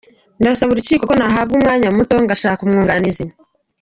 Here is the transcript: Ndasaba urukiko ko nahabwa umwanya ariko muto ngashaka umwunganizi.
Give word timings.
Ndasaba 0.39 0.71
urukiko 0.73 1.03
ko 1.09 1.13
nahabwa 1.15 1.53
umwanya 1.57 1.83
ariko 1.85 1.97
muto 1.99 2.15
ngashaka 2.23 2.59
umwunganizi. 2.63 3.25